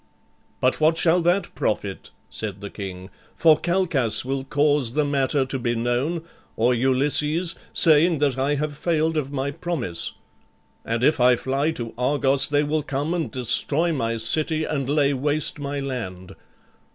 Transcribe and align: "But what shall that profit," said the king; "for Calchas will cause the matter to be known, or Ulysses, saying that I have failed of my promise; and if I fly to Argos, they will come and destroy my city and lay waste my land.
"But 0.59 0.81
what 0.81 0.97
shall 0.97 1.21
that 1.21 1.53
profit," 1.53 2.09
said 2.27 2.59
the 2.59 2.71
king; 2.71 3.11
"for 3.35 3.55
Calchas 3.55 4.25
will 4.25 4.43
cause 4.43 4.93
the 4.93 5.05
matter 5.05 5.45
to 5.45 5.59
be 5.59 5.75
known, 5.75 6.23
or 6.55 6.73
Ulysses, 6.73 7.53
saying 7.71 8.17
that 8.17 8.35
I 8.35 8.55
have 8.55 8.75
failed 8.75 9.15
of 9.15 9.31
my 9.31 9.51
promise; 9.51 10.13
and 10.83 11.03
if 11.03 11.19
I 11.19 11.35
fly 11.35 11.69
to 11.73 11.93
Argos, 11.99 12.47
they 12.49 12.63
will 12.63 12.81
come 12.81 13.13
and 13.13 13.29
destroy 13.29 13.93
my 13.93 14.17
city 14.17 14.63
and 14.65 14.89
lay 14.89 15.13
waste 15.13 15.59
my 15.59 15.79
land. 15.79 16.35